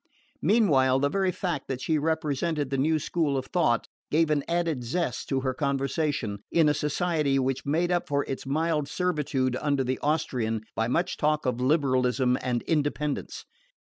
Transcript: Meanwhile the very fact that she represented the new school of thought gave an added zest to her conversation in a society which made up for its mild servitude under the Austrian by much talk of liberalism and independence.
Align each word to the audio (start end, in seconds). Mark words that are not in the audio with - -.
Meanwhile 0.41 0.97
the 0.97 1.09
very 1.09 1.31
fact 1.31 1.67
that 1.67 1.79
she 1.79 1.99
represented 1.99 2.71
the 2.71 2.77
new 2.79 2.97
school 2.97 3.37
of 3.37 3.45
thought 3.45 3.87
gave 4.09 4.31
an 4.31 4.43
added 4.47 4.83
zest 4.83 5.29
to 5.29 5.41
her 5.41 5.53
conversation 5.53 6.39
in 6.51 6.67
a 6.67 6.73
society 6.73 7.37
which 7.37 7.67
made 7.67 7.91
up 7.91 8.07
for 8.07 8.23
its 8.23 8.43
mild 8.43 8.87
servitude 8.87 9.55
under 9.61 9.83
the 9.83 9.99
Austrian 10.01 10.63
by 10.75 10.87
much 10.87 11.17
talk 11.17 11.45
of 11.45 11.61
liberalism 11.61 12.35
and 12.41 12.63
independence. 12.63 13.45